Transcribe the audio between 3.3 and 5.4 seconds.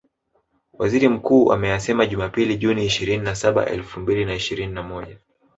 saba elfu mbili na ishirini na moja